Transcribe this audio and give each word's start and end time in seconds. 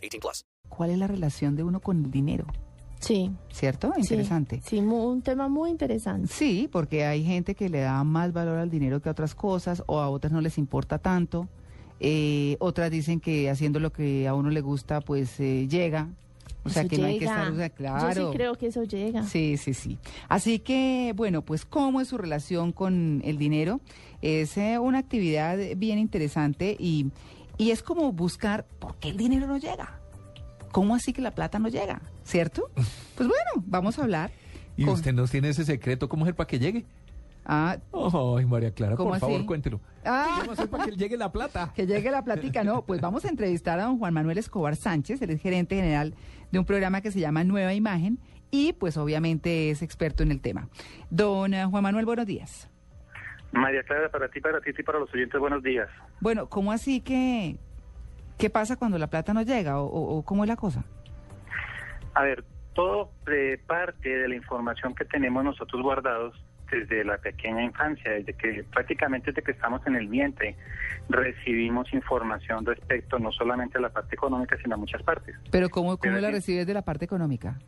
18 0.00 0.20
plus. 0.20 0.44
¿Cuál 0.68 0.90
es 0.90 0.98
la 0.98 1.06
relación 1.06 1.56
de 1.56 1.62
uno 1.62 1.80
con 1.80 2.04
el 2.04 2.10
dinero? 2.10 2.46
Sí. 3.00 3.30
¿Cierto? 3.50 3.92
sí, 3.96 4.02
Interesante. 4.02 4.60
Sí, 4.64 4.80
mu- 4.82 5.08
un 5.10 5.22
tema 5.22 5.48
muy 5.48 5.70
interesante. 5.70 6.28
Sí, 6.28 6.68
porque 6.70 7.04
hay 7.06 7.24
gente 7.24 7.54
que 7.54 7.68
le 7.70 7.80
da 7.80 8.04
más 8.04 8.32
valor 8.32 8.58
al 8.58 8.68
dinero 8.70 9.00
que 9.00 9.08
a 9.08 9.12
otras 9.12 9.34
cosas 9.34 9.82
o 9.86 10.00
a 10.00 10.08
otras 10.10 10.32
no 10.32 10.40
les 10.40 10.58
importa 10.58 10.98
tanto. 10.98 11.48
Eh, 11.98 12.56
otras 12.60 12.90
dicen 12.90 13.20
que 13.20 13.50
haciendo 13.50 13.80
lo 13.80 13.92
que 13.92 14.26
a 14.28 14.34
uno 14.34 14.50
le 14.50 14.60
gusta, 14.60 15.00
pues 15.00 15.38
eh, 15.40 15.66
llega. 15.68 16.08
O 16.62 16.68
sea, 16.68 16.82
Eso 16.82 16.90
que 16.90 16.98
no 16.98 17.06
hay 17.06 17.14
que 17.14 17.20
llega. 17.20 17.32
estar... 17.38 17.52
o 17.52 17.56
sea, 17.56 17.70
claro. 17.70 18.20
Yo 18.22 18.30
sí 18.32 18.36
creo 18.36 18.54
que 18.54 18.66
eso 18.66 18.84
llega. 18.84 19.22
Sí, 19.22 19.56
sí, 19.56 19.72
sí. 19.72 19.98
Así 20.28 20.58
que, 20.58 21.14
bueno, 21.16 21.42
pues 21.42 21.64
cómo 21.64 22.02
es 22.02 22.08
su 22.08 22.18
relación 22.18 22.72
con 22.72 23.22
el 23.24 23.38
dinero. 23.38 23.80
Es 24.20 24.58
eh, 24.58 24.78
una 24.78 24.98
actividad 24.98 25.56
bien 25.78 25.98
interesante 25.98 26.76
y, 26.78 27.06
y 27.60 27.72
es 27.72 27.82
como 27.82 28.10
buscar 28.10 28.64
por 28.78 28.96
qué 28.96 29.10
el 29.10 29.18
dinero 29.18 29.46
no 29.46 29.58
llega. 29.58 30.00
¿Cómo 30.72 30.94
así 30.94 31.12
que 31.12 31.20
la 31.20 31.32
plata 31.32 31.58
no 31.58 31.68
llega? 31.68 32.00
¿Cierto? 32.24 32.70
Pues 33.16 33.28
bueno, 33.28 33.62
vamos 33.66 33.98
a 33.98 34.04
hablar. 34.04 34.30
¿Y 34.78 34.86
con- 34.86 34.94
usted 34.94 35.12
no 35.12 35.28
tiene 35.28 35.50
ese 35.50 35.66
secreto? 35.66 36.08
¿Cómo 36.08 36.26
es 36.26 36.32
para 36.32 36.46
que 36.46 36.58
llegue? 36.58 36.86
Ah, 37.44 37.76
Ay, 37.92 38.46
María 38.46 38.70
Clara, 38.72 38.96
¿Cómo 38.96 39.10
por 39.10 39.18
favor, 39.18 39.44
cuéntelo. 39.44 39.78
Ah. 40.06 40.38
¿Cómo 40.40 40.52
hacer 40.52 40.70
para 40.70 40.86
que 40.86 40.92
llegue 40.92 41.18
la 41.18 41.30
plata? 41.30 41.70
que 41.76 41.86
llegue 41.86 42.10
la 42.10 42.24
plática, 42.24 42.64
no, 42.64 42.80
pues 42.86 43.02
vamos 43.02 43.26
a 43.26 43.28
entrevistar 43.28 43.78
a 43.78 43.84
don 43.84 43.98
Juan 43.98 44.14
Manuel 44.14 44.38
Escobar 44.38 44.74
Sánchez, 44.74 45.20
él 45.20 45.28
es 45.28 45.42
gerente 45.42 45.76
general 45.76 46.14
de 46.50 46.58
un 46.58 46.64
programa 46.64 47.02
que 47.02 47.12
se 47.12 47.20
llama 47.20 47.44
Nueva 47.44 47.74
Imagen 47.74 48.18
y 48.50 48.72
pues 48.72 48.96
obviamente 48.96 49.68
es 49.68 49.82
experto 49.82 50.22
en 50.22 50.30
el 50.30 50.40
tema. 50.40 50.70
Don 51.10 51.52
eh, 51.52 51.66
Juan 51.66 51.82
Manuel, 51.82 52.06
buenos 52.06 52.24
días. 52.24 52.70
María 53.52 53.82
Clara, 53.82 54.08
para 54.10 54.28
ti, 54.28 54.40
para 54.40 54.60
ti 54.60 54.70
y 54.76 54.82
para 54.82 54.98
los 54.98 55.12
oyentes, 55.12 55.40
buenos 55.40 55.62
días. 55.62 55.88
Bueno, 56.20 56.48
¿cómo 56.48 56.72
así 56.72 57.00
que 57.00 57.56
qué 58.38 58.50
pasa 58.50 58.76
cuando 58.76 58.98
la 58.98 59.08
plata 59.08 59.34
no 59.34 59.42
llega 59.42 59.80
o, 59.80 60.22
cómo 60.24 60.44
es 60.44 60.48
la 60.48 60.56
cosa? 60.56 60.84
A 62.14 62.22
ver, 62.22 62.44
todo 62.74 63.10
eh, 63.26 63.60
parte 63.66 64.08
de 64.08 64.28
la 64.28 64.34
información 64.34 64.94
que 64.94 65.04
tenemos 65.04 65.44
nosotros 65.44 65.82
guardados 65.82 66.34
desde 66.70 67.04
la 67.04 67.18
pequeña 67.18 67.64
infancia, 67.64 68.12
desde 68.12 68.32
que 68.34 68.64
prácticamente 68.72 69.32
desde 69.32 69.42
que 69.42 69.50
estamos 69.50 69.84
en 69.86 69.96
el 69.96 70.06
vientre, 70.06 70.56
recibimos 71.08 71.92
información 71.92 72.64
respecto 72.64 73.18
no 73.18 73.32
solamente 73.32 73.78
a 73.78 73.80
la 73.80 73.88
parte 73.88 74.14
económica, 74.14 74.56
sino 74.62 74.76
a 74.76 74.78
muchas 74.78 75.02
partes. 75.02 75.36
Pero 75.50 75.68
¿cómo, 75.68 75.96
cómo 75.96 76.00
Pero 76.00 76.20
la 76.20 76.30
recibes 76.30 76.66
de 76.66 76.74
la 76.74 76.82
parte 76.82 77.04
económica? 77.04 77.58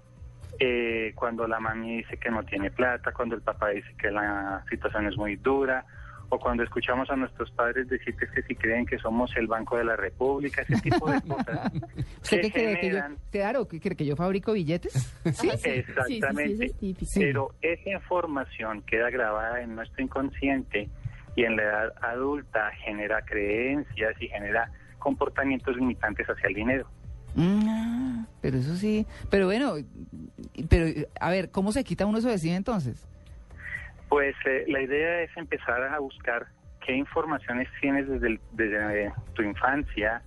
Eh, 0.65 1.13
cuando 1.17 1.49
la 1.49 1.59
mami 1.59 1.97
dice 1.97 2.17
que 2.19 2.31
no 2.31 2.45
tiene 2.45 2.71
plata, 2.71 3.11
cuando 3.11 3.35
el 3.35 3.43
papá 3.43 3.71
dice 3.71 3.89
que 3.99 4.13
la 4.13 4.65
situación 4.71 5.09
es 5.09 5.17
muy 5.17 5.35
dura, 5.35 5.85
o 6.29 6.39
cuando 6.39 6.63
escuchamos 6.63 7.11
a 7.11 7.17
nuestros 7.17 7.51
padres 7.51 7.89
decir 7.89 8.15
que, 8.15 8.43
si 8.43 8.55
creen 8.55 8.87
que 8.87 8.97
somos 8.99 9.37
el 9.37 9.49
Banco 9.49 9.77
de 9.77 9.85
la 9.85 9.97
República, 9.97 10.63
ese 10.63 10.81
tipo 10.81 11.11
de 11.11 11.21
cosas. 11.23 11.73
¿Usted 12.23 12.43
que 12.43 12.43
qué 12.43 12.51
cree 12.53 12.81
que 12.81 12.91
yo, 12.93 13.01
claro, 13.33 13.67
¿qué 13.67 13.81
cree 13.81 13.97
que 13.97 14.07
yo 14.07 14.15
fabrico 14.15 14.53
billetes? 14.53 15.13
Sí. 15.33 15.51
Exactamente. 15.51 16.69
Sí, 16.79 16.95
sí, 16.97 17.07
sí. 17.07 17.21
Pero 17.21 17.51
esa 17.61 17.91
información 17.91 18.83
queda 18.83 19.11
grabada 19.11 19.63
en 19.63 19.75
nuestro 19.75 20.01
inconsciente 20.05 20.89
y 21.35 21.43
en 21.43 21.57
la 21.57 21.63
edad 21.65 21.93
adulta 22.03 22.71
genera 22.85 23.21
creencias 23.23 24.15
y 24.23 24.29
genera 24.29 24.71
comportamientos 25.01 25.77
limitantes 25.77 26.29
hacia 26.29 26.49
el 26.49 26.55
dinero. 26.55 26.87
Mm, 27.35 28.02
pero 28.41 28.59
eso 28.59 28.77
sí, 28.77 29.07
pero 29.31 29.47
bueno, 29.47 29.75
pero 30.69 31.07
a 31.21 31.31
ver, 31.31 31.51
¿cómo 31.51 31.73
se 31.73 31.85
quita 31.85 32.07
uno 32.07 32.19
eso 32.19 32.29
de 32.29 32.35
encima 32.35 32.57
entonces? 32.57 33.07
Pues 34.09 34.35
eh, 34.45 34.65
la 34.69 34.83
idea 34.83 35.23
es 35.23 35.31
empezar 35.37 35.83
a 35.83 35.99
buscar 35.99 36.47
qué 36.85 36.95
informaciones 36.95 37.69
tienes 37.81 38.09
desde, 38.09 38.39
desde 38.53 39.13
tu 39.35 39.43
infancia, 39.43 40.23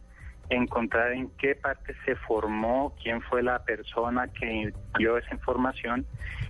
encontrar 0.49 1.11
en 1.11 1.29
qué 1.37 1.55
parte 1.55 1.95
se 2.05 2.15
formó, 2.15 2.95
quién 3.01 3.21
fue 3.21 3.43
la 3.43 3.63
persona 3.63 4.27
que 4.27 4.73
dio 4.97 5.17
esa 5.17 5.33
información 5.33 6.05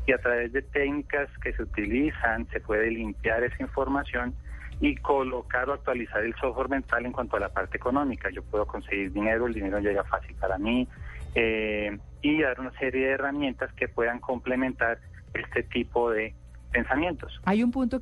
y 0.06 0.12
a 0.12 0.18
través 0.18 0.52
de 0.54 0.62
técnicas 0.62 1.30
que 1.42 1.54
se 1.54 1.64
utilizan 1.64 2.48
se 2.52 2.60
puede 2.60 2.92
limpiar 2.92 3.44
esa 3.44 3.62
información 3.62 4.36
y 4.82 4.96
colocar 4.98 5.70
o 5.70 5.74
actualizar 5.74 6.24
el 6.24 6.36
software 6.36 6.70
mental 6.70 7.06
en 7.06 7.14
cuanto 7.14 7.38
a 7.38 7.40
la 7.40 7.50
parte 7.50 7.78
económica. 7.78 8.30
Yo 8.30 8.44
puedo 8.44 8.66
conseguir 8.66 9.12
dinero, 9.14 9.48
el 9.48 9.54
dinero 9.54 9.80
llega 9.80 10.04
fácil 10.04 10.36
para 10.36 10.58
mí 10.58 10.88
eh, 11.36 11.98
y 12.22 12.42
dar 12.42 12.60
una 12.60 12.72
serie 12.80 13.08
de 13.08 13.12
herramientas 13.14 13.72
que 13.74 13.88
puedan 13.88 14.20
complementar 14.20 14.98
este 15.34 15.64
tipo 15.64 16.10
de 16.10 16.34
pensamientos. 16.72 17.40
Hay 17.46 17.64
un 17.64 17.72
punto, 17.72 18.02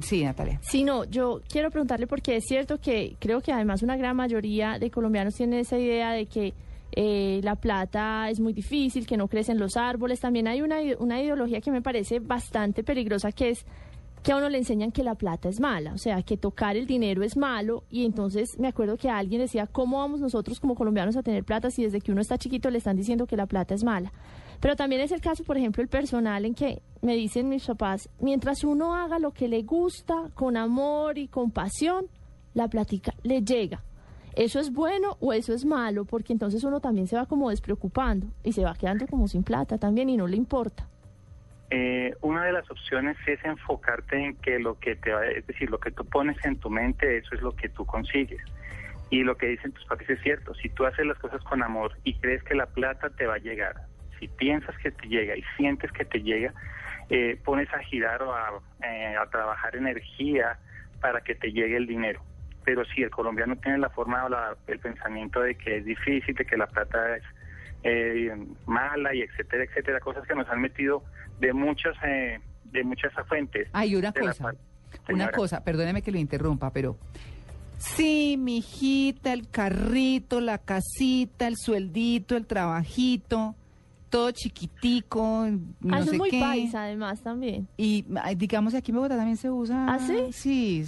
sí, 0.00 0.24
Natalia. 0.24 0.58
Sí, 0.62 0.84
no, 0.84 1.04
yo 1.04 1.40
quiero 1.48 1.70
preguntarle 1.70 2.06
porque 2.06 2.36
es 2.36 2.44
cierto 2.46 2.78
que 2.78 3.16
creo 3.18 3.40
que 3.40 3.52
además 3.52 3.82
una 3.82 3.96
gran 3.96 4.16
mayoría 4.16 4.78
de 4.78 4.90
colombianos 4.90 5.34
tienen 5.34 5.60
esa 5.60 5.78
idea 5.78 6.12
de 6.12 6.26
que 6.26 6.52
eh, 6.92 7.40
la 7.42 7.56
plata 7.56 8.28
es 8.30 8.38
muy 8.38 8.52
difícil, 8.52 9.06
que 9.06 9.16
no 9.16 9.26
crecen 9.28 9.58
los 9.58 9.76
árboles. 9.76 10.20
También 10.20 10.46
hay 10.46 10.62
una, 10.62 10.76
una 10.98 11.20
ideología 11.20 11.60
que 11.60 11.72
me 11.72 11.82
parece 11.82 12.20
bastante 12.20 12.84
peligrosa 12.84 13.32
que 13.32 13.50
es 13.50 13.66
que 14.24 14.32
a 14.32 14.38
uno 14.38 14.48
le 14.48 14.56
enseñan 14.56 14.90
que 14.90 15.04
la 15.04 15.16
plata 15.16 15.50
es 15.50 15.60
mala, 15.60 15.92
o 15.92 15.98
sea, 15.98 16.22
que 16.22 16.38
tocar 16.38 16.78
el 16.78 16.86
dinero 16.86 17.22
es 17.22 17.36
malo 17.36 17.84
y 17.90 18.06
entonces 18.06 18.58
me 18.58 18.68
acuerdo 18.68 18.96
que 18.96 19.10
alguien 19.10 19.42
decía, 19.42 19.66
¿cómo 19.66 19.98
vamos 19.98 20.18
nosotros 20.18 20.60
como 20.60 20.74
colombianos 20.74 21.14
a 21.18 21.22
tener 21.22 21.44
plata 21.44 21.70
si 21.70 21.84
desde 21.84 22.00
que 22.00 22.10
uno 22.10 22.22
está 22.22 22.38
chiquito 22.38 22.70
le 22.70 22.78
están 22.78 22.96
diciendo 22.96 23.26
que 23.26 23.36
la 23.36 23.44
plata 23.44 23.74
es 23.74 23.84
mala? 23.84 24.14
Pero 24.60 24.76
también 24.76 25.02
es 25.02 25.12
el 25.12 25.20
caso, 25.20 25.44
por 25.44 25.58
ejemplo, 25.58 25.82
el 25.82 25.90
personal 25.90 26.46
en 26.46 26.54
que 26.54 26.80
me 27.02 27.16
dicen 27.16 27.50
mis 27.50 27.66
papás, 27.66 28.08
mientras 28.18 28.64
uno 28.64 28.94
haga 28.94 29.18
lo 29.18 29.32
que 29.32 29.46
le 29.46 29.62
gusta, 29.62 30.30
con 30.32 30.56
amor 30.56 31.18
y 31.18 31.28
con 31.28 31.50
pasión, 31.50 32.06
la 32.54 32.68
plática 32.68 33.14
le 33.24 33.42
llega. 33.42 33.84
¿Eso 34.34 34.58
es 34.58 34.72
bueno 34.72 35.18
o 35.20 35.34
eso 35.34 35.52
es 35.52 35.66
malo? 35.66 36.06
Porque 36.06 36.32
entonces 36.32 36.64
uno 36.64 36.80
también 36.80 37.08
se 37.08 37.16
va 37.16 37.26
como 37.26 37.50
despreocupando 37.50 38.28
y 38.42 38.52
se 38.52 38.64
va 38.64 38.72
quedando 38.72 39.06
como 39.06 39.28
sin 39.28 39.42
plata 39.42 39.76
también 39.76 40.08
y 40.08 40.16
no 40.16 40.26
le 40.26 40.38
importa. 40.38 40.88
Eh, 41.76 42.14
una 42.20 42.44
de 42.44 42.52
las 42.52 42.70
opciones 42.70 43.16
es 43.26 43.44
enfocarte 43.44 44.16
en 44.16 44.36
que 44.36 44.60
lo 44.60 44.78
que 44.78 44.94
te 44.94 45.12
va, 45.12 45.26
es 45.26 45.44
decir, 45.44 45.68
lo 45.68 45.80
que 45.80 45.90
tú 45.90 46.04
pones 46.08 46.36
en 46.44 46.56
tu 46.60 46.70
mente, 46.70 47.16
eso 47.16 47.34
es 47.34 47.42
lo 47.42 47.50
que 47.50 47.68
tú 47.68 47.84
consigues. 47.84 48.40
Y 49.10 49.24
lo 49.24 49.36
que 49.36 49.46
dicen 49.48 49.72
tus 49.72 49.84
papás 49.86 50.08
es 50.08 50.20
cierto. 50.22 50.54
Si 50.54 50.68
tú 50.68 50.86
haces 50.86 51.04
las 51.04 51.18
cosas 51.18 51.42
con 51.42 51.64
amor 51.64 51.92
y 52.04 52.14
crees 52.14 52.44
que 52.44 52.54
la 52.54 52.66
plata 52.66 53.10
te 53.10 53.26
va 53.26 53.34
a 53.34 53.38
llegar, 53.38 53.74
si 54.20 54.28
piensas 54.28 54.78
que 54.78 54.92
te 54.92 55.08
llega 55.08 55.36
y 55.36 55.42
sientes 55.56 55.90
que 55.90 56.04
te 56.04 56.22
llega, 56.22 56.54
eh, 57.10 57.40
pones 57.44 57.68
a 57.74 57.80
girar 57.80 58.22
o 58.22 58.32
a, 58.32 58.52
eh, 58.84 59.16
a 59.20 59.26
trabajar 59.26 59.74
energía 59.74 60.56
para 61.00 61.22
que 61.22 61.34
te 61.34 61.50
llegue 61.50 61.76
el 61.76 61.88
dinero. 61.88 62.20
Pero 62.64 62.84
si 62.84 63.02
el 63.02 63.10
colombiano 63.10 63.56
tiene 63.56 63.78
la 63.78 63.90
forma 63.90 64.24
o 64.24 64.28
la- 64.28 64.56
el 64.68 64.78
pensamiento 64.78 65.40
de 65.40 65.56
que 65.56 65.78
es 65.78 65.84
difícil, 65.84 66.36
de 66.36 66.44
que 66.44 66.56
la 66.56 66.68
plata 66.68 67.16
es 67.16 67.24
eh, 67.84 68.30
mala 68.66 69.14
y 69.14 69.20
etcétera, 69.20 69.64
etcétera, 69.64 70.00
cosas 70.00 70.26
que 70.26 70.34
nos 70.34 70.48
han 70.48 70.60
metido 70.60 71.04
de 71.40 71.52
muchas 71.52 71.94
eh, 72.04 72.40
de 72.64 72.82
muchas 72.82 73.12
fuentes. 73.28 73.68
Hay 73.72 73.94
una 73.94 74.12
cosa, 74.12 74.52
una 75.08 75.28
cosa, 75.30 75.62
perdóneme 75.62 76.02
que 76.02 76.10
lo 76.10 76.18
interrumpa, 76.18 76.70
pero 76.72 76.96
sí, 77.78 78.36
mi 78.38 78.58
hijita, 78.58 79.32
el 79.32 79.48
carrito, 79.48 80.40
la 80.40 80.58
casita, 80.58 81.46
el 81.46 81.56
sueldito, 81.56 82.36
el 82.36 82.46
trabajito, 82.46 83.54
todo 84.08 84.30
chiquitico, 84.30 85.46
no 85.80 85.94
Ah, 85.94 85.98
Eso 86.00 86.10
sé 86.10 86.12
es 86.16 86.18
muy 86.18 86.30
qué. 86.30 86.40
paisa 86.40 86.84
además 86.84 87.20
también. 87.22 87.68
Y 87.76 88.04
digamos 88.36 88.74
aquí 88.74 88.90
en 88.92 88.96
Bogotá 88.96 89.16
también 89.16 89.36
se 89.36 89.50
usa. 89.50 89.86
¿Ah, 89.88 89.98
sí? 89.98 90.32
Sí, 90.32 90.84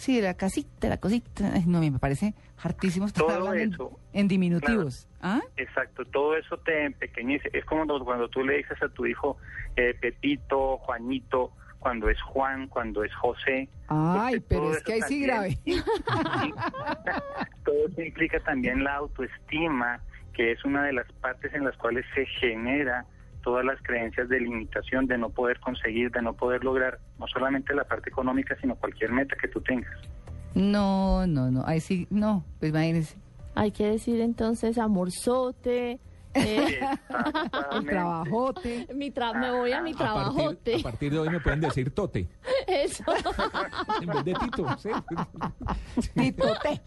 sí, 0.00 0.20
la 0.20 0.34
casita, 0.34 0.88
la 0.88 0.98
cosita. 0.98 1.50
No, 1.66 1.78
a 1.78 1.80
mí 1.80 1.90
me 1.90 1.98
parece 1.98 2.34
hartísimo 2.62 3.06
estar 3.06 3.24
Todo 3.26 3.48
hablando 3.48 3.86
eso, 3.86 4.00
en, 4.12 4.28
diminutivos. 4.28 5.06
¿Ah? 5.22 5.40
Exacto, 5.56 6.04
todo 6.06 6.36
eso 6.36 6.56
te 6.58 6.84
empequeñece. 6.86 7.50
Es 7.52 7.64
como 7.64 7.86
cuando- 7.86 8.04
cuando 8.04 8.28
tú 8.28 8.44
le 8.44 8.58
dices 8.58 8.80
a 8.82 8.88
tu 8.88 9.06
hijo 9.06 9.36
eh, 9.76 9.94
Pepito, 10.00 10.78
Juanito, 10.78 11.52
cuando 11.78 12.08
es 12.10 12.20
Juan, 12.22 12.68
cuando 12.68 13.04
es 13.04 13.14
José. 13.14 13.68
Ay, 13.88 14.40
pero 14.40 14.72
es 14.72 14.82
que 14.82 14.94
ahí 14.94 15.02
sí 15.02 15.22
grave. 15.22 15.58
todo 17.64 17.86
eso 17.88 18.02
implica 18.02 18.40
también 18.40 18.84
la 18.84 18.96
autoestima, 18.96 20.00
que 20.34 20.52
es 20.52 20.64
una 20.64 20.84
de 20.84 20.92
las 20.92 21.10
partes 21.20 21.52
en 21.54 21.64
las 21.64 21.76
cuales 21.76 22.04
se 22.14 22.26
genera 22.26 23.04
todas 23.42 23.64
las 23.64 23.80
creencias 23.82 24.28
de 24.28 24.40
limitación, 24.40 25.06
de 25.06 25.18
no 25.18 25.30
poder 25.30 25.60
conseguir, 25.60 26.10
de 26.10 26.22
no 26.22 26.34
poder 26.34 26.64
lograr, 26.64 26.98
no 27.18 27.26
solamente 27.26 27.74
la 27.74 27.84
parte 27.84 28.10
económica, 28.10 28.56
sino 28.60 28.76
cualquier 28.76 29.12
meta 29.12 29.36
que 29.40 29.48
tú 29.48 29.60
tengas. 29.60 29.96
No, 30.54 31.26
no, 31.26 31.50
no. 31.50 31.64
Ahí 31.66 31.80
sí, 31.80 32.06
no. 32.10 32.44
Pues 32.58 32.70
imagínese. 32.70 33.16
Hay 33.54 33.70
que 33.70 33.86
decir 33.86 34.20
entonces 34.20 34.78
amorzote. 34.78 36.00
Eh, 36.34 36.80
El 37.72 37.86
trabajote. 37.86 38.86
mi 38.94 39.10
tra- 39.10 39.38
me 39.38 39.50
voy 39.50 39.72
a 39.72 39.80
mi 39.82 39.90
A 39.92 39.96
partir, 39.96 40.06
trabajote. 40.06 40.76
a 40.76 40.82
partir 40.82 41.12
de 41.12 41.18
hoy 41.18 41.28
me 41.30 41.40
pueden 41.40 41.60
decir 41.60 41.90
Tote. 41.94 42.28
Eso. 42.66 43.04
En 44.00 44.06
vez 44.08 44.24
de 44.24 44.34
Tito. 44.34 44.66
¿sí? 44.78 44.90
Titote. 46.14 46.80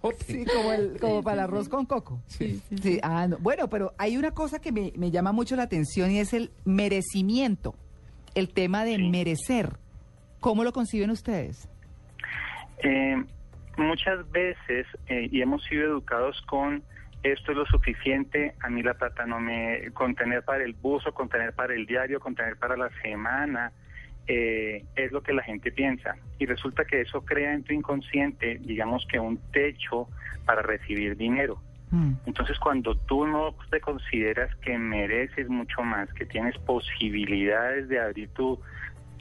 Tote. 0.00 0.24
Sí, 0.24 0.44
como, 0.44 0.72
el, 0.72 0.98
como 1.00 1.22
para 1.22 1.34
el 1.34 1.40
arroz 1.40 1.68
con 1.68 1.86
coco. 1.86 2.20
Sí. 2.26 2.60
Sí, 2.82 2.98
ah, 3.02 3.26
no. 3.28 3.38
Bueno, 3.38 3.68
pero 3.68 3.92
hay 3.98 4.16
una 4.16 4.30
cosa 4.32 4.60
que 4.60 4.72
me, 4.72 4.92
me 4.96 5.10
llama 5.10 5.32
mucho 5.32 5.56
la 5.56 5.64
atención 5.64 6.10
y 6.10 6.18
es 6.20 6.32
el 6.32 6.50
merecimiento. 6.64 7.74
El 8.34 8.50
tema 8.50 8.84
de 8.84 8.96
Sí. 8.96 9.08
merecer. 9.08 9.78
¿Cómo 10.40 10.62
lo 10.64 10.72
conciben 10.72 11.10
ustedes? 11.10 11.68
Eh, 12.84 13.16
muchas 13.78 14.30
veces, 14.30 14.86
eh, 15.08 15.28
y 15.32 15.40
hemos 15.40 15.62
sido 15.64 15.84
educados 15.86 16.40
con 16.42 16.82
esto 17.32 17.52
es 17.52 17.58
lo 17.58 17.66
suficiente, 17.66 18.54
a 18.60 18.68
mí 18.68 18.82
la 18.82 18.94
plata 18.94 19.26
no 19.26 19.40
me... 19.40 19.90
contener 19.92 20.42
para 20.44 20.64
el 20.64 20.74
buzo, 20.74 21.12
contener 21.12 21.52
para 21.54 21.74
el 21.74 21.86
diario, 21.86 22.20
contener 22.20 22.56
para 22.56 22.76
la 22.76 22.90
semana, 23.02 23.72
eh, 24.26 24.84
es 24.96 25.12
lo 25.12 25.22
que 25.22 25.32
la 25.32 25.42
gente 25.42 25.72
piensa. 25.72 26.16
Y 26.38 26.46
resulta 26.46 26.84
que 26.84 27.00
eso 27.00 27.24
crea 27.24 27.52
en 27.52 27.64
tu 27.64 27.72
inconsciente, 27.72 28.58
digamos 28.62 29.06
que 29.10 29.18
un 29.18 29.38
techo 29.52 30.08
para 30.44 30.62
recibir 30.62 31.16
dinero. 31.16 31.60
Mm, 31.90 32.12
Entonces, 32.26 32.58
cuando 32.58 32.96
tú 32.96 33.26
no 33.26 33.54
te 33.70 33.80
consideras 33.80 34.54
que 34.56 34.76
mereces 34.78 35.48
mucho 35.48 35.82
más, 35.82 36.12
que 36.12 36.26
tienes 36.26 36.56
posibilidades 36.58 37.88
de 37.88 38.00
abrir 38.00 38.28
tu, 38.30 38.60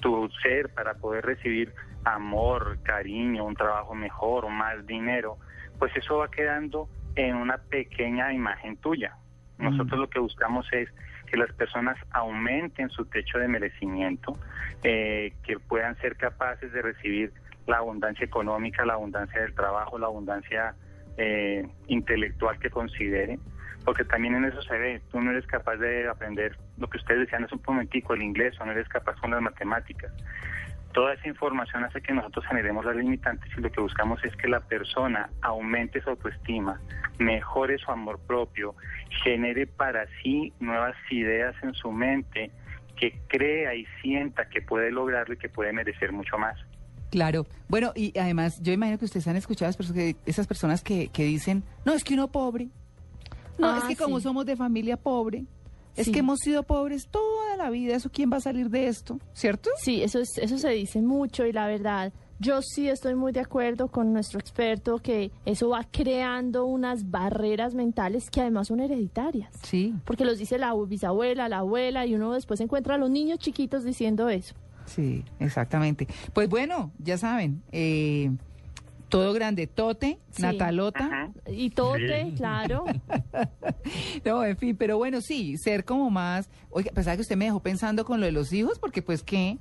tu 0.02 0.30
ser 0.42 0.69
para 0.69 0.96
poder 0.96 1.25
recibir 1.25 1.74
amor, 2.04 2.78
cariño, 2.84 3.46
un 3.46 3.56
trabajo 3.56 3.94
mejor 3.96 4.46
o 4.46 4.50
más 4.50 4.86
dinero, 4.86 5.38
pues 5.80 5.96
eso 5.96 6.18
va 6.18 6.30
quedando 6.30 6.88
en 7.16 7.36
una 7.36 7.58
pequeña 7.58 8.34
imagen 8.34 8.78
tuya. 8.78 9.16
Nosotros 9.58 10.00
lo 10.00 10.10
que 10.10 10.20
buscamos 10.20 10.68
es 10.74 10.90
que 11.28 11.38
las 11.38 11.52
personas 11.54 11.98
aumenten 12.12 12.90
su 12.90 13.06
techo 13.06 13.40
de 13.40 13.48
merecimiento, 13.48 14.38
eh, 14.84 15.34
que 15.44 15.60
puedan 15.60 15.96
ser 15.98 16.18
capaces 16.18 16.72
de 16.74 16.82
recibir 16.82 17.34
la 17.68 17.78
abundancia 17.78 18.26
económica, 18.26 18.86
la 18.86 18.94
abundancia 18.94 19.42
del 19.42 19.56
trabajo, 19.56 19.98
la 19.98 20.08
abundancia 20.08 20.76
eh, 21.18 21.68
intelectual 21.88 22.60
que 22.60 22.70
considere, 22.70 23.40
porque 23.86 24.04
también 24.04 24.36
en 24.36 24.46
eso 24.46 24.62
se 24.62 24.78
ve, 24.78 25.02
tú 25.12 25.22
no 25.22 25.32
eres 25.32 25.48
capaz 25.48 25.78
de 25.78 26.08
aprender 26.08 26.58
lo 26.78 26.88
que 26.88 26.98
ustedes 26.98 27.22
decían 27.22 27.46
hace 27.46 27.56
un 27.56 27.62
momentico, 27.66 28.14
el 28.14 28.22
inglés, 28.22 28.60
o 28.60 28.66
no 28.66 28.72
eres 28.72 28.88
capaz 28.90 29.16
con 29.22 29.32
las 29.32 29.42
matemáticas. 29.42 30.12
Toda 30.95 31.13
esa 31.13 31.27
información 31.27 31.83
hace 31.83 32.01
que 32.01 32.13
nosotros 32.13 32.45
generemos 32.47 32.86
las 32.86 32.95
limitantes 32.95 33.51
y 33.57 33.59
lo 33.59 33.69
que 33.69 33.81
buscamos 33.81 34.24
es 34.24 34.33
que 34.38 34.47
la 34.47 34.62
persona 34.62 35.30
aumente 35.42 36.01
su 36.01 36.09
autoestima, 36.09 36.80
mejore 37.19 37.77
su 37.77 37.92
amor 37.92 38.18
propio, 38.25 38.75
genere 39.21 39.68
para 39.68 40.07
sí 40.24 40.53
nuevas 40.62 40.95
ideas 41.12 41.53
en 41.63 41.74
su 41.74 41.92
mente, 41.92 42.50
que 42.95 43.19
crea 43.27 43.75
y 43.75 43.86
sienta 44.01 44.47
que 44.47 44.62
puede 44.62 44.89
lograrlo 44.89 45.33
y 45.33 45.38
que 45.38 45.50
puede 45.50 45.74
merecer 45.74 46.13
mucho 46.13 46.38
más. 46.38 46.57
Claro. 47.12 47.45
Bueno, 47.68 47.92
y 47.94 48.18
además, 48.18 48.62
yo 48.62 48.71
imagino 48.71 48.97
que 48.97 49.03
ustedes 49.03 49.27
han 49.27 49.36
escuchado 49.36 49.69
esas 50.25 50.47
personas 50.47 50.81
que, 50.81 51.09
que, 51.09 51.25
dicen, 51.25 51.63
no, 51.83 51.92
es 51.92 52.06
que 52.06 52.13
uno 52.13 52.30
pobre. 52.30 52.69
No, 53.59 53.69
Ah, 53.69 53.80
es 53.80 53.83
que 53.83 54.01
como 54.01 54.21
somos 54.21 54.45
de 54.45 54.56
familia 54.56 54.95
pobre, 54.95 55.44
es 55.97 56.09
que 56.09 56.19
hemos 56.19 56.39
sido 56.39 56.63
pobres 56.63 57.09
la 57.57 57.69
vida, 57.69 57.96
¿eso 57.96 58.10
quién 58.12 58.31
va 58.31 58.38
a 58.38 58.42
salir 58.42 58.69
de 58.69 58.88
esto? 58.88 59.19
¿Cierto? 59.34 59.69
Sí, 59.78 60.02
eso, 60.04 60.19
es, 60.19 60.38
eso 60.38 60.57
se 60.57 60.69
dice 60.69 61.02
mucho 61.02 61.46
y 61.46 61.52
la 61.52 61.68
verdad, 61.68 62.12
yo 62.40 62.62
sí 62.62 62.90
estoy 62.90 63.16
muy 63.16 63.31
de 63.31 63.40
acuerdo 63.40 63.88
con 63.88 64.12
nuestro 64.13 64.40
experto 64.40 64.98
que 64.98 65.31
eso 65.46 65.69
va 65.69 65.86
creando 65.90 66.66
unas 66.66 67.10
barreras 67.10 67.74
mentales 67.75 68.30
que 68.30 68.42
además 68.42 68.68
son 68.68 68.80
hereditarias. 68.81 69.54
Sí, 69.63 69.94
Porque 70.06 70.25
los 70.25 70.38
dice 70.38 70.57
la 70.57 70.74
bisabuela, 70.88 71.48
la 71.50 71.60
abuela, 71.60 72.06
y 72.06 72.13
uno 72.16 72.34
después 72.34 72.60
encuentra 72.60 72.96
a 72.96 72.98
los 72.98 73.10
niños 73.10 73.40
chiquitos 73.40 73.84
diciendo 73.84 74.28
eso. 74.30 74.54
sí, 74.86 75.24
exactamente. 75.40 76.07
Pues 76.34 76.50
bueno, 76.50 76.92
ya 77.00 77.18
saben, 77.18 77.63
eh, 77.72 78.31
todo 79.20 79.34
grande, 79.34 79.68
Tote, 79.68 80.18
Sí. 80.32 80.42
Natalota. 80.42 81.06
Ajá. 81.06 81.30
Y 81.48 81.70
Tote, 81.70 82.34
claro. 82.36 82.86
No, 84.26 84.44
en 84.44 84.58
fin, 84.58 84.76
pero 84.76 84.98
bueno, 84.98 85.22
sí, 85.22 85.58
ser 85.58 85.86
como 85.86 86.10
más... 86.10 86.50
Oiga, 86.72 86.92
pensaba 86.94 87.16
que 87.16 87.22
usted 87.22 87.38
me 87.38 87.46
dejó 87.46 87.60
pensando 87.62 88.04
con 88.06 88.20
lo 88.20 88.26
de 88.26 88.32
los 88.32 88.52
hijos, 88.52 88.80
porque 88.80 89.02
pues 89.02 89.22
qué, 89.24 89.58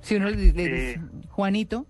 si 0.00 0.14
uno 0.16 0.30
le, 0.30 0.36
le 0.52 0.68
dice. 0.68 1.00
Juanito, 1.30 1.86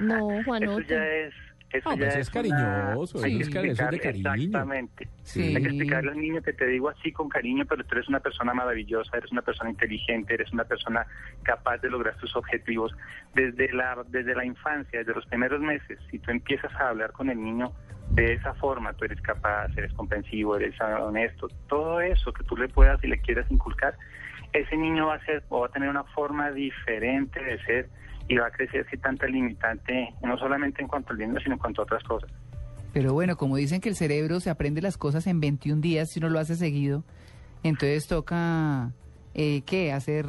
No, 0.00 0.30
Eso 0.40 0.44
Juanote. 0.44 0.86
ya 0.88 1.04
es... 1.06 1.32
Eso 1.74 1.90
Ah, 1.90 1.96
ya 1.96 2.06
es 2.06 2.28
una- 2.28 2.32
cariñoso, 2.34 3.24
hay 3.24 3.40
es 3.40 3.48
que 3.50 3.58
es 3.70 3.76
de 3.76 3.98
cariño. 3.98 4.32
Exactamente. 4.32 5.08
Sí. 5.24 5.56
Hay 5.56 5.62
que 5.62 5.68
explicarle 5.70 6.12
al 6.12 6.18
niño 6.20 6.40
que 6.40 6.52
te 6.52 6.66
digo 6.66 6.88
así 6.88 7.10
con 7.10 7.28
cariño, 7.28 7.64
pero 7.68 7.82
tú 7.84 7.96
eres 7.96 8.08
una 8.08 8.20
persona 8.20 8.54
maravillosa, 8.54 9.16
eres 9.16 9.32
una 9.32 9.42
persona 9.42 9.70
inteligente, 9.70 10.34
eres 10.34 10.52
una 10.52 10.62
persona 10.64 11.04
capaz 11.42 11.78
de 11.78 11.90
lograr 11.90 12.16
tus 12.18 12.34
objetivos. 12.36 12.92
Desde 13.34 13.72
la, 13.72 14.04
desde 14.08 14.36
la 14.36 14.44
infancia, 14.44 15.00
desde 15.00 15.14
los 15.14 15.26
primeros 15.26 15.60
meses, 15.60 15.98
si 16.12 16.20
tú 16.20 16.30
empiezas 16.30 16.72
a 16.76 16.90
hablar 16.90 17.10
con 17.10 17.28
el 17.28 17.42
niño 17.42 17.72
de 18.10 18.34
esa 18.34 18.54
forma, 18.54 18.92
tú 18.92 19.06
eres 19.06 19.20
capaz, 19.20 19.76
eres 19.76 19.92
comprensivo, 19.94 20.56
eres 20.56 20.80
honesto, 20.80 21.48
todo 21.68 22.00
eso 22.00 22.32
que 22.32 22.44
tú 22.44 22.56
le 22.56 22.68
puedas 22.68 23.02
y 23.02 23.08
le 23.08 23.18
quieras 23.20 23.50
inculcar, 23.50 23.96
ese 24.52 24.76
niño 24.76 25.06
va 25.08 25.14
a 25.16 25.24
ser 25.24 25.42
o 25.48 25.60
va 25.62 25.66
a 25.66 25.70
tener 25.70 25.88
una 25.88 26.04
forma 26.04 26.52
diferente 26.52 27.42
de 27.42 27.58
ser 27.64 27.88
y 28.28 28.36
va 28.36 28.46
a 28.46 28.50
crecer 28.50 28.86
sin 28.90 29.00
tanta 29.00 29.26
limitante, 29.26 30.14
no 30.22 30.36
solamente 30.38 30.80
en 30.82 30.88
cuanto 30.88 31.12
al 31.12 31.18
dinero, 31.18 31.40
sino 31.40 31.54
en 31.54 31.58
cuanto 31.58 31.82
a 31.82 31.84
otras 31.84 32.02
cosas. 32.04 32.30
pero 32.92 33.12
bueno, 33.12 33.36
como 33.36 33.56
dicen 33.56 33.80
que 33.80 33.88
el 33.88 33.96
cerebro 33.96 34.40
se 34.40 34.50
aprende 34.50 34.80
las 34.80 34.96
cosas 34.96 35.26
en 35.26 35.40
21 35.40 35.80
días 35.80 36.10
si 36.10 36.20
uno 36.20 36.28
lo 36.30 36.38
hace 36.38 36.54
seguido, 36.56 37.04
entonces 37.62 38.06
toca, 38.06 38.92
eh, 39.34 39.62
¿qué? 39.66 39.92
Hacer, 39.92 40.26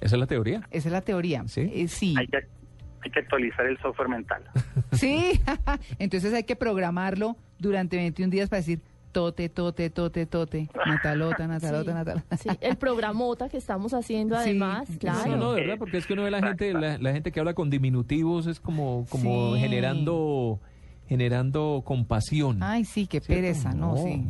Esa 0.00 0.16
es 0.16 0.20
la 0.20 0.26
teoría. 0.26 0.60
esa 0.70 0.88
es 0.88 0.92
la 0.92 1.00
teoría. 1.02 1.46
Sí. 1.48 1.70
Eh, 1.74 1.88
sí. 1.88 2.14
Hay 2.18 2.26
que, 2.26 2.36
hay 2.38 3.10
que 3.10 3.20
actualizar 3.20 3.66
el 3.66 3.78
software 3.78 4.08
mental. 4.08 4.42
Sí, 4.92 5.38
entonces 5.98 6.32
hay 6.34 6.44
que 6.44 6.56
programarlo 6.56 7.36
durante 7.58 7.96
21 7.98 8.30
días 8.30 8.48
para 8.48 8.60
decir 8.60 8.80
tote, 9.18 9.48
tote, 9.48 9.90
tote, 9.90 10.26
tote, 10.26 10.68
natalota, 10.86 11.48
natalota, 11.48 11.90
Sí, 11.90 11.94
natalota. 11.96 12.36
sí, 12.36 12.48
el 12.60 12.76
programota 12.76 13.48
que 13.48 13.56
estamos 13.56 13.92
haciendo 13.92 14.36
Sí, 14.36 14.42
además, 14.50 14.86
sí, 14.88 14.96
claro. 14.98 15.30
No, 15.32 15.36
no, 15.36 15.52
de 15.54 15.62
verdad, 15.62 15.76
porque 15.76 15.96
es 15.96 16.06
que 16.06 16.12
uno 16.12 16.22
ve 16.22 16.30
la 16.30 16.40
gente, 16.40 16.72
la, 16.72 16.98
la 16.98 17.12
gente 17.12 17.32
que 17.32 17.40
habla 17.40 17.54
con 17.54 17.68
diminutivos 17.68 18.46
es 18.46 18.60
como, 18.60 19.06
como 19.10 19.54
Sí. 19.54 19.60
generando, 19.60 20.60
generando 21.08 21.82
compasión. 21.84 22.62
Ay, 22.62 22.84
sí, 22.84 23.08
qué 23.08 23.18
¿Cierto? 23.20 23.40
pereza, 23.42 23.72
¿no? 23.72 23.96
No. 23.96 24.04
Sí. 24.04 24.24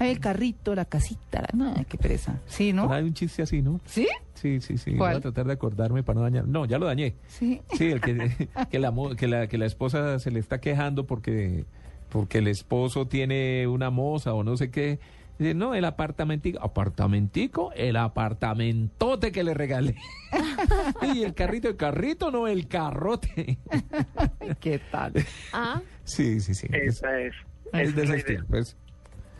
Ay, 0.00 0.10
el 0.10 0.18
carrito, 0.18 0.74
la 0.74 0.86
casita, 0.86 1.42
la... 1.42 1.48
no, 1.52 1.74
qué 1.88 1.98
pereza. 1.98 2.40
Sí, 2.46 2.72
¿no? 2.72 2.92
Hay 2.92 3.04
un 3.04 3.14
chiste 3.14 3.42
así, 3.42 3.62
¿no? 3.62 3.78
¿Sí? 3.84 4.08
Sí, 4.34 4.60
sí, 4.60 4.76
sí. 4.76 4.96
¿Cuál? 4.96 5.12
Voy 5.12 5.18
a 5.18 5.20
tratar 5.20 5.46
de 5.46 5.52
acordarme 5.52 6.02
para 6.02 6.16
no 6.18 6.22
dañar. 6.22 6.48
No, 6.48 6.64
ya 6.64 6.78
lo 6.78 6.86
dañé. 6.86 7.14
Sí. 7.28 7.60
Sí, 7.76 7.92
el 7.92 8.00
que, 8.00 8.14
que, 8.70 8.78
la, 8.80 8.92
que, 9.16 9.28
la, 9.28 9.46
que 9.46 9.56
la 9.58 9.66
esposa 9.66 10.18
se 10.18 10.32
le 10.32 10.40
está 10.40 10.60
quejando 10.60 11.06
porque, 11.06 11.64
porque 12.12 12.38
el 12.38 12.46
esposo 12.48 13.08
tiene 13.08 13.66
una 13.66 13.88
moza 13.88 14.34
o 14.34 14.44
no 14.44 14.58
sé 14.58 14.70
qué. 14.70 15.00
Dice, 15.38 15.54
no, 15.54 15.74
el 15.74 15.86
apartamentico. 15.86 16.60
¿Apartamentico? 16.62 17.72
El 17.74 17.96
apartamentote 17.96 19.32
que 19.32 19.42
le 19.42 19.54
regalé. 19.54 19.96
y 21.14 21.22
el 21.22 21.32
carrito, 21.32 21.68
el 21.68 21.76
carrito, 21.76 22.30
no, 22.30 22.46
el 22.46 22.68
carrote. 22.68 23.58
¿Qué 24.60 24.78
tal? 24.90 25.14
Ah, 25.54 25.80
sí, 26.04 26.40
sí, 26.40 26.54
sí. 26.54 26.68
Es, 26.70 26.96
Esa 26.96 27.18
es. 27.18 27.34
es 27.72 27.96
de 27.96 28.02
es 28.02 28.10
ese 28.10 28.18
estilo, 28.18 28.44
pues. 28.46 28.76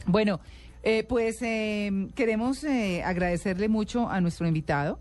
Bueno, 0.06 0.40
eh, 0.82 1.04
pues 1.06 1.42
eh, 1.42 2.08
queremos 2.14 2.64
eh, 2.64 3.02
agradecerle 3.04 3.68
mucho 3.68 4.08
a 4.08 4.22
nuestro 4.22 4.46
invitado 4.46 4.98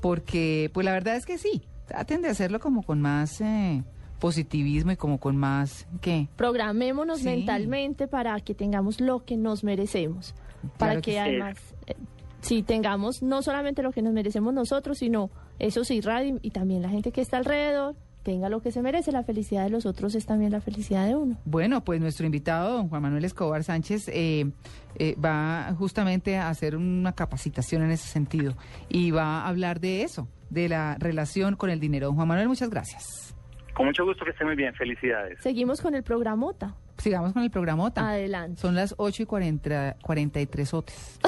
porque, 0.00 0.70
pues 0.72 0.86
la 0.86 0.92
verdad 0.92 1.16
es 1.16 1.26
que 1.26 1.36
sí, 1.36 1.62
traten 1.86 2.22
de 2.22 2.28
hacerlo 2.28 2.60
como 2.60 2.82
con 2.82 3.02
más 3.02 3.42
eh, 3.42 3.84
positivismo 4.20 4.92
y 4.92 4.96
como 4.96 5.18
con 5.18 5.36
más, 5.36 5.86
¿qué? 6.00 6.28
programémonos 6.36 7.18
Sí. 7.20 7.24
mentalmente 7.24 8.06
para 8.06 8.38
que 8.40 8.54
tengamos 8.54 9.00
lo 9.00 9.24
que 9.24 9.36
nos 9.36 9.64
merecemos. 9.64 10.34
Para 10.78 10.96
que 10.96 11.00
que, 11.00 11.10
sí. 11.12 11.16
además, 11.18 11.56
eh, 11.86 11.94
sí 12.42 12.62
tengamos 12.62 13.22
no 13.22 13.42
solamente 13.42 13.82
lo 13.82 13.90
que 13.92 14.02
nos 14.02 14.12
merecemos 14.12 14.54
nosotros, 14.54 14.98
sino 14.98 15.30
eso 15.58 15.84
sí, 15.84 16.00
radio 16.00 16.38
y 16.42 16.50
también 16.50 16.82
la 16.82 16.88
gente 16.90 17.10
que 17.12 17.20
está 17.22 17.38
alrededor 17.38 17.96
tenga 18.22 18.50
lo 18.50 18.60
que 18.60 18.70
se 18.70 18.82
merece. 18.82 19.12
La 19.12 19.22
felicidad 19.24 19.64
de 19.64 19.70
los 19.70 19.86
otros 19.86 20.14
es 20.14 20.26
también 20.26 20.52
la 20.52 20.60
felicidad 20.60 21.06
de 21.06 21.16
uno. 21.16 21.38
Bueno, 21.46 21.82
pues 21.82 22.00
nuestro 22.02 22.26
invitado, 22.26 22.74
don 22.76 22.88
Juan 22.90 23.00
Manuel 23.00 23.24
Escobar 23.24 23.64
Sánchez, 23.64 24.08
eh, 24.08 24.50
eh, 24.96 25.16
va 25.18 25.74
justamente 25.78 26.36
a 26.36 26.50
hacer 26.50 26.76
una 26.76 27.12
capacitación 27.14 27.82
en 27.82 27.90
ese 27.90 28.08
sentido 28.08 28.54
y 28.90 29.10
va 29.10 29.40
a 29.40 29.48
hablar 29.48 29.80
de 29.80 30.02
eso, 30.02 30.28
de 30.50 30.68
la 30.68 30.96
relación 30.98 31.56
con 31.56 31.70
el 31.70 31.80
dinero. 31.80 32.08
Don 32.08 32.16
Juan 32.16 32.28
Manuel, 32.28 32.48
muchas 32.48 32.68
gracias. 32.68 33.34
Con 33.74 33.86
mucho 33.86 34.04
gusto 34.04 34.24
que 34.24 34.30
esté 34.30 34.44
muy 34.44 34.56
bien. 34.56 34.74
Felicidades. 34.74 35.40
Seguimos 35.40 35.80
con 35.80 35.94
el 35.94 36.02
programota. 36.02 36.74
Sigamos 36.98 37.32
con 37.32 37.42
el 37.42 37.50
programota. 37.50 38.08
Adelante. 38.10 38.60
Son 38.60 38.74
las 38.74 38.94
8 38.98 39.22
y 39.22 39.26
40, 39.26 39.96
43 40.02 40.74
otes. 40.74 41.20